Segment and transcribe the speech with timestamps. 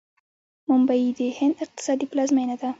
[0.67, 2.69] ممبۍ د هند اقتصادي پلازمینه ده.